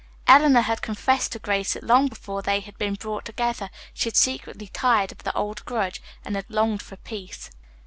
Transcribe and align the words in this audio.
Eleanor 0.27 0.61
had 0.63 0.81
confessed 0.81 1.31
to 1.31 1.37
Grace 1.37 1.73
that 1.73 1.83
long 1.83 2.07
before 2.07 2.41
they 2.41 2.59
had 2.59 2.75
been 2.79 2.95
brought 2.95 3.23
together 3.23 3.69
she 3.93 4.07
had 4.09 4.15
secretly 4.17 4.65
tired 4.65 5.11
of 5.11 5.19
the 5.19 5.33
old 5.37 5.63
grudge 5.63 6.01
and 6.25 6.35
had 6.35 6.49
longed 6.49 6.81
for 6.81 6.95
peace. 6.95 7.51